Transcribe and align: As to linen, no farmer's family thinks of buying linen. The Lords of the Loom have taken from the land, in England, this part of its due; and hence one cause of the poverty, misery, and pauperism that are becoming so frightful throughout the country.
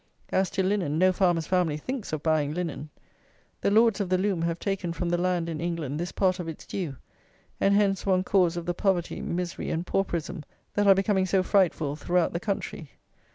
As 0.31 0.49
to 0.49 0.63
linen, 0.63 0.97
no 0.97 1.13
farmer's 1.13 1.45
family 1.45 1.77
thinks 1.77 2.11
of 2.11 2.23
buying 2.23 2.55
linen. 2.55 2.89
The 3.61 3.69
Lords 3.69 4.01
of 4.01 4.09
the 4.09 4.17
Loom 4.17 4.41
have 4.41 4.57
taken 4.57 4.93
from 4.93 5.09
the 5.09 5.17
land, 5.19 5.47
in 5.47 5.61
England, 5.61 5.99
this 5.99 6.11
part 6.11 6.39
of 6.39 6.47
its 6.47 6.65
due; 6.65 6.95
and 7.59 7.75
hence 7.75 8.03
one 8.03 8.23
cause 8.23 8.57
of 8.57 8.65
the 8.65 8.73
poverty, 8.73 9.21
misery, 9.21 9.69
and 9.69 9.85
pauperism 9.85 10.43
that 10.73 10.87
are 10.87 10.95
becoming 10.95 11.27
so 11.27 11.43
frightful 11.43 11.95
throughout 11.95 12.33
the 12.33 12.39
country. 12.39 12.89